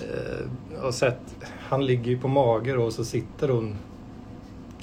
[0.00, 1.20] Eh, och sett,
[1.68, 3.76] han ligger ju på mage då och så sitter hon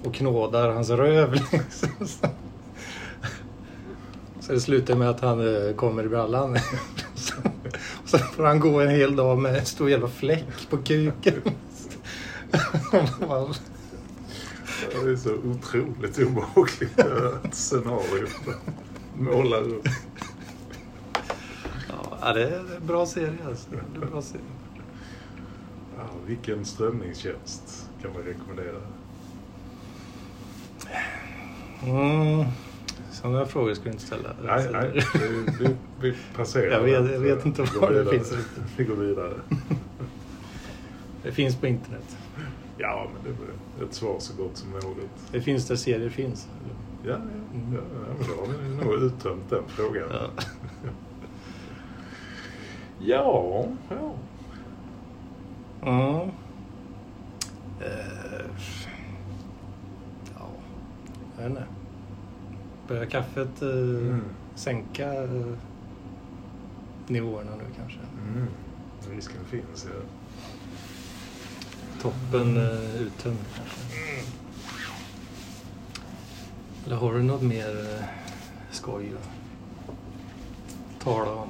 [0.03, 1.33] och knådar hans röv.
[1.51, 2.29] Liksom.
[4.45, 6.51] Så- det slutar med att han eh, kommer i brallan.
[8.03, 11.41] Och så får han gå en hel dag med en stor jävla fläck på kuken.
[15.03, 18.27] Det är så otroligt obehagligt eh, scenario.
[19.17, 19.87] Målar upp.
[22.21, 23.67] Ja, det är en bra serie alltså.
[23.71, 24.43] Det är en bra serie.
[25.97, 28.81] Ja, vilken strömningstjänst kan man rekommendera?
[31.83, 32.45] Mm.
[33.21, 34.29] Sådana frågor ska du inte ställa.
[34.43, 35.01] Nej, nej.
[35.59, 38.63] Vi, vi, passerar Jag vet- jag vet inte var det finns riktigt.
[38.77, 39.33] Vi går vidare.
[41.23, 42.17] Det finns på internet.
[42.77, 44.97] Ja, men det är ett svar så gott som något.
[45.31, 46.47] Det finns där serier finns.
[47.03, 47.17] Ja, ja,
[47.73, 50.07] ja, ja men då har vi nog uttömt den frågan.
[50.11, 50.43] Ja.
[52.99, 54.13] Ja, ja.
[55.81, 56.29] Mm.
[57.81, 58.45] Eh,
[60.37, 60.49] ja,
[61.37, 61.65] jag vet inte.
[62.87, 64.21] Börjar kaffet eh, Mm.
[64.55, 65.53] sänka eh,
[67.07, 67.99] nivåerna nu kanske?
[68.29, 68.47] Mm.
[69.15, 70.01] Risken finns, ja.
[72.01, 73.79] Toppen eh, uttömd kanske?
[76.85, 77.69] Eller har du något mer
[77.99, 78.05] eh,
[78.71, 79.29] skoj att
[81.03, 81.49] tala om?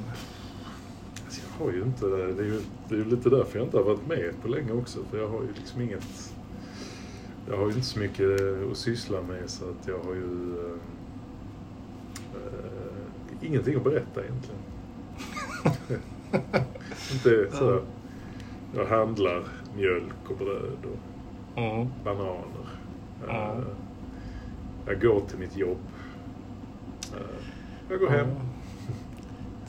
[1.25, 2.33] Alltså, jag har ju inte det.
[2.33, 4.71] Det är ju, det är ju lite därför jag inte har varit med på länge
[4.71, 4.99] också.
[5.11, 6.33] För jag har ju liksom inget...
[7.49, 10.55] Jag har ju inte så mycket eh, att syssla med så att jag har ju...
[13.45, 14.61] ingenting att berätta egentligen.
[17.13, 17.79] inte så.
[18.75, 19.43] Jag handlar
[19.75, 20.99] mjölk och bröd och
[21.57, 21.87] Mm.
[22.03, 22.67] bananer.
[23.29, 23.63] Eh,
[24.85, 25.77] jag går till mitt jobb.
[27.13, 27.19] Eh,
[27.89, 28.27] jag går hem.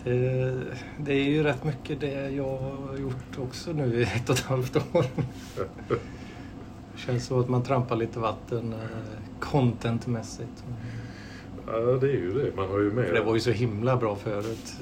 [0.04, 0.54] Det,
[0.98, 4.44] det är ju rätt mycket det jag har gjort också nu i ett och ett
[4.44, 5.04] halvt år.
[5.88, 5.98] Det
[6.96, 8.78] känns som att man trampar lite vatten eh,
[9.40, 10.64] contentmässigt.
[11.66, 12.56] Ja, det är ju det.
[12.56, 13.06] Man har ju med...
[13.06, 14.72] För det var ju så himla bra förut.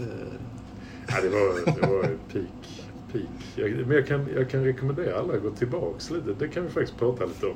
[1.09, 2.85] Ja, det var, det var peak.
[3.13, 3.25] peak.
[3.57, 6.35] Jag, men jag kan, jag kan rekommendera alla att gå tillbaks lite.
[6.39, 7.55] Det kan vi faktiskt prata lite om.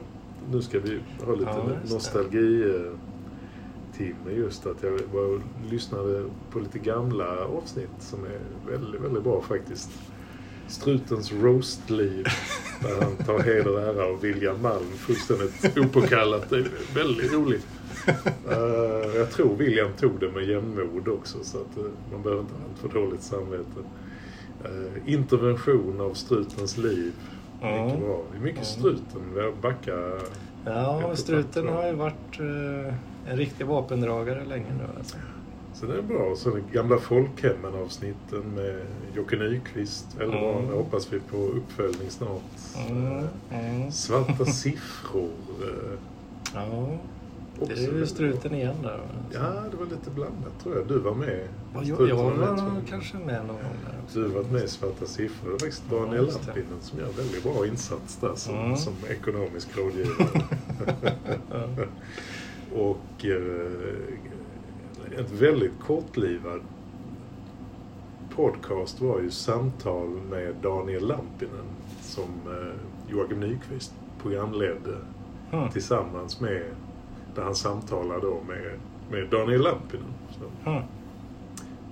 [0.52, 1.94] Nu ska vi ha lite Ja, just det.
[1.94, 2.92] nostalgi eh,
[4.36, 9.42] just att jag var och lyssnade på lite gamla avsnitt som är väldigt, väldigt bra
[9.42, 9.90] faktiskt.
[10.68, 12.26] Strutens roastliv
[12.82, 16.50] Där han tar heder och ära av William Malm fullständigt opåkallat.
[16.50, 17.66] Det är väldigt roligt.
[18.08, 22.54] Uh, jag tror William tog det med jämnmod också så att uh, man behöver inte
[22.54, 23.80] ha allt för dåligt samvete.
[24.64, 27.12] Uh, intervention av strutens liv.
[27.62, 27.84] Mm.
[27.84, 28.22] Mycket bra.
[28.32, 29.52] Det är mycket struten.
[29.62, 29.96] Backa.
[30.64, 32.40] Ja, struten har ju varit
[33.28, 35.16] en riktig vapendragare länge nu alltså.
[35.74, 36.37] Så det är bra.
[36.37, 38.80] Så den gamla folkhemmen-avsnitten med
[39.14, 40.16] Jocke Nyqvist.
[40.16, 40.52] Bra.
[40.52, 40.66] Mm.
[40.70, 42.42] Det hoppas vi på uppföljning snart.
[42.90, 43.24] Mm.
[43.52, 43.92] Mm.
[43.92, 45.30] Svarta siffror.
[45.62, 45.98] eh,
[46.54, 46.88] Ja,
[47.66, 49.00] det är ju struten igen där.
[49.32, 49.40] Ja,
[49.70, 50.88] det var lite blandat tror jag.
[50.88, 51.48] Du var med.
[51.74, 52.82] Ja, jag, med, var jag.
[52.88, 54.18] kanske med någon gång där också.
[54.20, 55.48] Du varit med i Svarta siffror.
[55.50, 56.46] Det är faktiskt Ja, Daniel just det.
[56.46, 58.76] Lampinen som gör väldigt bra insats där som, Mm.
[58.76, 60.28] som ekonomisk rådgivare.
[61.50, 61.84] Ja.
[62.74, 66.60] Och eh, ett väldigt kortlivad
[68.36, 71.64] podcast var ju samtal med Daniel Lampinen
[72.00, 73.92] som eh, Joakim Nyqvist
[74.22, 74.96] programledde
[75.52, 75.70] Mm.
[75.70, 76.62] tillsammans med
[77.34, 78.78] där han samtalade då med,
[79.10, 80.06] med Daniel Lampinen.
[80.30, 80.82] Så, Mm.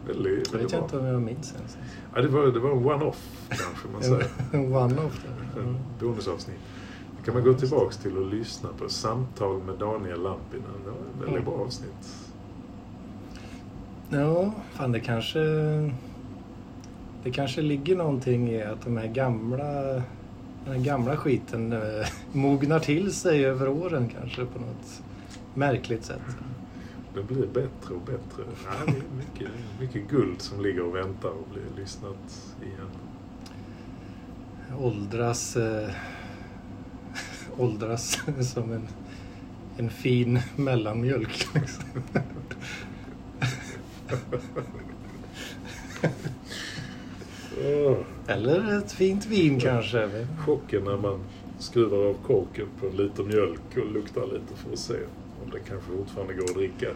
[0.07, 0.81] väldigt, Jag vet bra.
[0.83, 1.77] inte om jag minns ens.
[2.15, 4.27] Ja, det, var, det var en one-off kanske man säger.
[4.53, 5.25] En one-off
[5.57, 5.77] Mm.
[6.01, 6.57] bonusavsnitt.
[7.19, 8.89] Det kan man gå tillbaks till och lyssna på.
[8.89, 10.65] Samtal med Daniel Lampinen.
[10.85, 11.45] Det var ett väldigt Mm.
[11.45, 12.17] bra avsnitt.
[14.11, 15.39] Ja, fan det kanske...
[17.25, 20.03] Det kanske ligger någonting i att de här gamla...
[20.65, 21.81] Den gamla skiten eh,
[22.33, 25.03] mognar till sig över åren kanske på något
[25.57, 26.23] märkligt sätt.
[27.15, 28.45] Det blir bättre och bättre.
[28.65, 32.91] Ja, det är mycket, mycket guld som ligger och väntar och blir lyssnat igen.
[34.79, 35.57] Åldras...
[35.57, 35.91] Eh,
[37.59, 38.19] åldras
[38.53, 38.89] som en,
[39.77, 41.49] en fin mellanmjölk.
[41.55, 41.85] Liksom.
[48.27, 50.27] Eller ett fint vin kanske.
[50.39, 51.21] chocken när man
[51.59, 54.97] skruvar av korken på en liter mjölk och luktar lite för att se
[55.45, 56.91] om det kanske fortfarande går att dricka.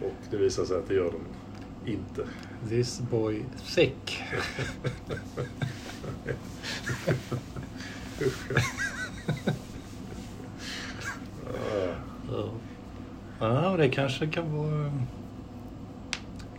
[0.00, 1.24] Och det visar sig att det gör den
[1.94, 2.26] inte.
[2.68, 4.22] This boy sick.
[11.46, 11.94] Ah.
[12.30, 12.50] Ja.
[13.38, 14.92] Ja, och det kanske kan vara...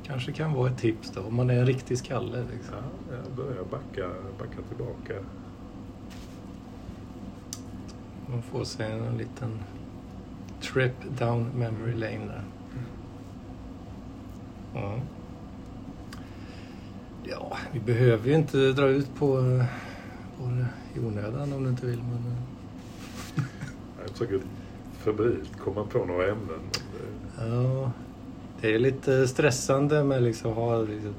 [0.03, 2.45] Kanske kan vara ett tips då, om man är en riktig skalle.
[2.53, 2.75] Liksom.
[3.09, 4.09] Ja, jag börjar backa,
[4.39, 5.13] backa tillbaka.
[8.29, 9.59] Man får sig en liten
[10.77, 12.43] trip down memory lane där.
[14.73, 14.99] Ja.
[17.23, 19.61] ja, vi behöver ju inte dra ut på,
[20.37, 21.99] på det i onödan om du inte vill.
[22.03, 22.33] Men,
[23.37, 23.43] eh,
[24.01, 24.39] Jag försöker
[24.97, 26.59] febrilt komma på några ämnen.
[26.71, 27.91] Det, ja,
[28.61, 31.13] det är lite stressande med liksom ha liksom,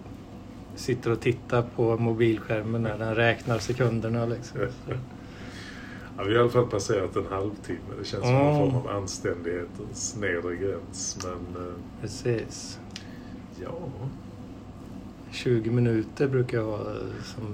[0.77, 4.27] sitter och tittar på mobilskärmen när den räknar sekunderna.
[4.27, 4.61] Liksom.
[6.19, 7.79] ja, vi har i alla fall passerat en halvtimme.
[7.99, 8.47] Det känns som Mm.
[8.47, 11.19] en form av anständighetens nedre gräns.
[11.25, 12.79] Men eh, Precis.
[13.63, 13.79] ja.
[15.31, 16.79] 20 minuter brukar jag ha
[17.25, 17.45] som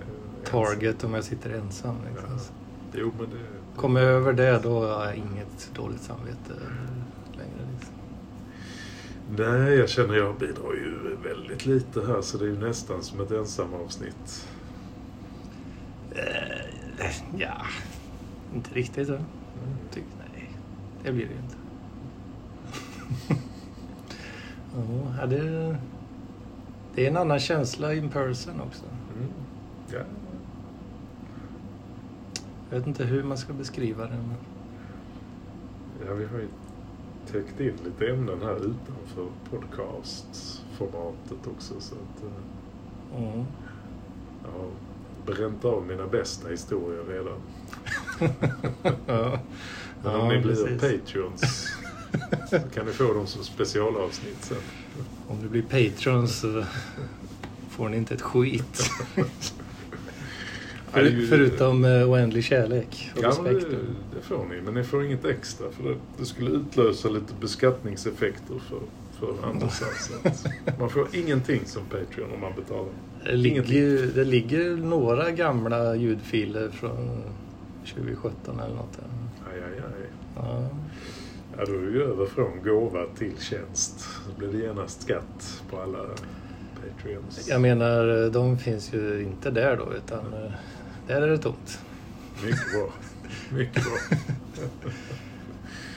[0.00, 1.94] eh, target om jag sitter ensam.
[2.08, 2.30] Liksom.
[2.36, 2.40] Ja.
[2.92, 3.36] Jo, men det...
[3.80, 6.52] Kommer jag över det då har jag inget dåligt samvete
[7.32, 7.68] längre.
[7.74, 7.94] Liksom.
[9.36, 13.20] Nej, jag känner jag bidrar ju väldigt lite här så det är ju nästan som
[13.20, 14.48] ett ensamavsnitt.
[16.14, 16.75] Eh,
[17.36, 17.66] ja,
[18.54, 19.08] inte riktigt.
[19.08, 19.18] va?
[19.90, 20.50] Tyck, nej,
[21.02, 21.56] det blir det ju inte.
[25.20, 25.76] ja, det,
[26.94, 28.84] det är en annan känsla in person också.
[29.16, 29.28] Mm.
[29.92, 30.00] Ja.
[32.70, 34.10] Jag vet inte hur man ska beskriva det.
[34.10, 34.34] Men...
[36.06, 36.48] ja, vi har ju
[37.32, 41.80] täckt in lite ämnen här utanför podcastformatet också.
[41.80, 42.30] Så att, eh,
[43.16, 43.44] Mm.
[44.42, 44.70] har
[45.26, 47.38] bränt av mina bästa historier redan.
[49.06, 49.38] ja.
[50.02, 50.80] Men Ja, om ni blir precis.
[50.80, 51.66] Patreons
[52.50, 54.56] så kan ni få dem som specialavsnitt sen.
[55.28, 56.64] Om du blir Patreon så
[57.70, 58.90] får ni inte ett skit.
[60.92, 63.66] Ja, För, förutom eh, oändlig kärlek och Ja, respekt.
[63.70, 63.76] det,
[64.16, 64.60] det får ni.
[64.60, 68.78] Men ni får inget extra för det, det skulle utlösa lite beskattningseffekter för,
[69.18, 69.68] för andra.
[70.78, 72.92] man får ingenting som Patreon om man betalar.
[73.24, 77.22] Det ligger, det ligger några gamla ljudfiler från
[77.94, 78.98] 2017 eller något.
[79.52, 80.08] Aj, aj, aj.
[80.36, 80.68] Ja.
[81.58, 84.08] Ja, då är vi över från gåva till tjänst.
[84.26, 85.98] Då blir det genast skatt på alla
[86.74, 87.48] Patreons.
[87.48, 90.50] Jag menar, de finns ju inte där då utan eh,
[91.06, 91.80] där är det tomt.
[92.44, 92.92] Mycket bra.
[93.58, 94.18] Mycket bra.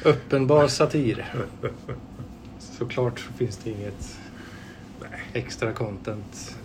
[0.12, 1.26] Uppenbar satir.
[2.80, 4.20] Såklart så finns det inget
[5.02, 5.20] Nej.
[5.34, 6.58] extra content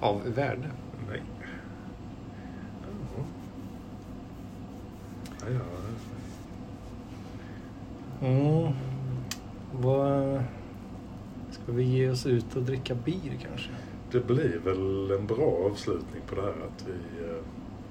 [0.00, 0.70] av värde.
[1.08, 1.22] Nej.
[5.40, 5.60] Ja, ja.
[8.26, 8.72] Mm.
[9.72, 10.42] Vad...
[11.50, 13.70] Ska vi ge oss ut och dricka bir kanske?
[14.10, 17.42] Det blir väl en bra avslutning på det här att vi, eh,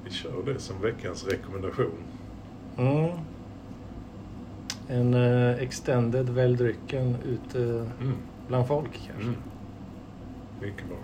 [0.04, 2.04] vi kör det som veckans rekommendation.
[2.78, 3.10] Mm.
[4.88, 7.60] En uh, extended väldrycken ute
[8.02, 8.14] Mm.
[8.48, 9.24] bland folk kanske.
[9.24, 9.36] Mm.
[10.62, 10.98] Mycket bra.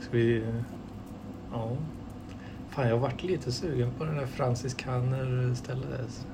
[0.00, 0.36] Ska vi...
[0.38, 0.54] eh,
[1.52, 1.76] Ja.
[2.70, 6.26] Fan, jag har varit lite sugen på den där Francis Kanner stället.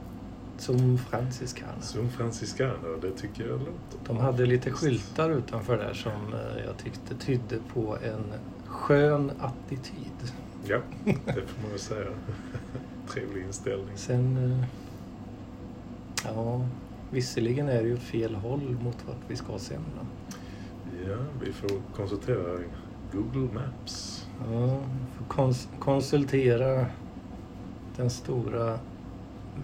[0.58, 1.80] Som Francis Kanner.
[1.80, 6.76] Som franziskaner, det tycker jag låter De hade lite skyltar utanför där som eh, jag
[6.78, 8.32] tyckte tydde på en
[8.66, 10.32] skön attityd.
[10.66, 11.12] Ja, det
[11.46, 12.06] får man ju säga.
[13.08, 13.96] Trevlig inställning.
[13.96, 14.64] Sen...
[16.24, 16.66] Ja,
[17.10, 19.80] visserligen är det ju fel håll mot vart vi ska sen.
[20.00, 20.06] Då.
[21.10, 22.58] Ja, vi får konsultera
[23.12, 24.26] Google Maps.
[24.52, 24.80] Ja,
[25.18, 26.86] får kons- konsultera
[27.96, 28.78] den stora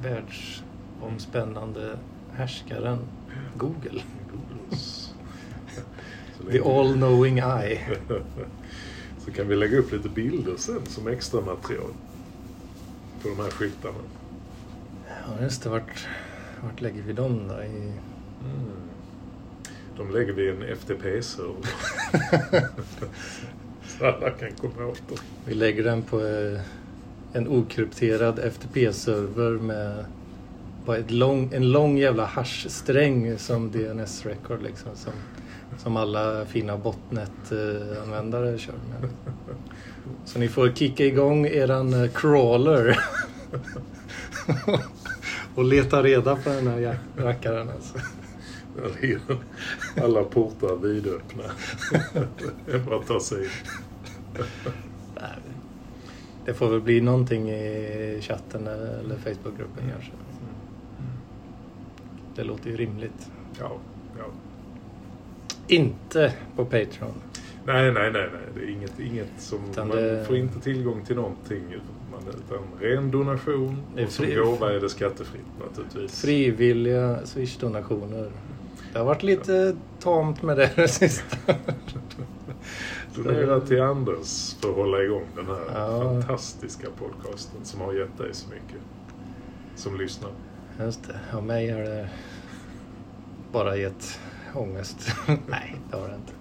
[0.03, 1.99] världsomspännande
[2.33, 2.99] härskaren
[3.57, 4.03] Google.
[4.33, 5.15] Googles.
[6.51, 7.79] The all-knowing eye.
[9.25, 11.91] Så kan vi lägga upp lite bilder sen som extra material
[13.23, 13.95] på de här skyltarna.
[15.09, 15.69] Ja, just det.
[15.71, 16.07] Vart,
[16.63, 17.63] vart lägger vi dem då?
[17.63, 17.93] I...
[18.45, 18.81] Mm.
[19.97, 21.67] De lägger vi i en FTP-server.
[23.99, 25.19] Så alla kan komma åt dem.
[25.45, 26.61] Vi lägger den på eh,
[27.33, 30.05] en okrypterad FTP-server med
[30.87, 34.91] bara ett lång, en lång jävla hash-sträng som DNS-record liksom.
[34.95, 35.13] Som,
[35.79, 39.11] som alla fina botnet-användare kör med.
[40.25, 42.99] Så ni får kicka igång eran eh, crawler.
[45.55, 47.99] och leta reda på den här rackaren alltså.
[50.03, 51.43] Alla portar vidöppna.
[52.67, 53.51] Det är bara att ta sig in.
[56.45, 60.13] Det får väl bli någonting i chatten eller Facebookgruppen kanske.
[62.35, 63.31] Det låter ju rimligt.
[63.59, 63.73] Ja,
[64.19, 64.25] ja.
[65.69, 67.15] Inte på Patreon.
[67.73, 68.43] Nej, nej, nej, nej.
[68.55, 69.59] Det är inget, inget som...
[69.71, 71.63] Utan man det- får inte tillgång till någonting.
[72.13, 73.83] Man, utan ren donation.
[73.95, 76.21] Det är Och som gåva är det skattefritt naturligtvis.
[76.23, 78.31] Frivilliga Swish-donationer.
[78.93, 81.37] Det har varit lite tamt med det det sista.
[83.15, 86.03] Donera till Anders för att hålla igång den här Ja.
[86.03, 88.81] fantastiska podcasten som har gett dig så mycket.
[89.77, 90.31] Som lyssnar.
[90.81, 91.21] Just det.
[91.33, 92.09] Ja, mig har det
[93.53, 94.19] bara gett
[94.55, 95.09] ångest.
[95.27, 96.33] Nej, det har det inte.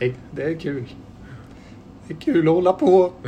[0.00, 0.84] Det- är kul.
[2.08, 3.12] Det är kul att hålla på.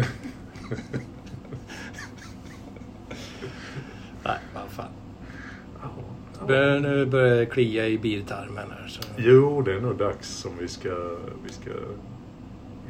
[4.25, 4.87] Nej, vad fan.
[6.47, 8.89] Börjar, nu börjar det klia i biltarmen här.
[8.89, 9.03] Så.
[9.16, 10.95] Jo, det är nog dags som vi ska,
[11.47, 11.70] vi ska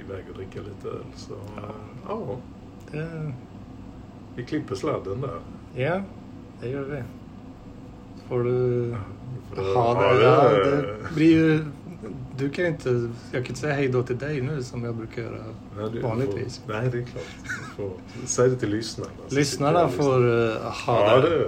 [0.01, 1.05] iväg och dricka lite öl.
[1.17, 1.63] Så, Ja.
[2.09, 2.37] ja,
[2.91, 3.33] Det,
[4.37, 5.39] vi klipper sladden där.
[5.83, 6.03] ja,
[6.61, 7.03] det gör vi.
[8.29, 8.89] Får du...
[8.91, 8.97] Det,
[9.57, 11.65] ja, ja, det- det blir ju...
[12.37, 12.89] Du kan inte...
[13.33, 15.45] Jag kan inte säga hej då till dig nu som jag brukar göra
[15.77, 16.59] Nej, det- vanligtvis.
[16.67, 17.25] Får, nej, det är klart.
[17.45, 17.91] Du får,
[18.27, 19.11] säg det till lyssnarna.
[19.29, 20.55] Lyssnarna får uh,
[20.87, 21.31] ha Ja, det.
[21.31, 21.47] det,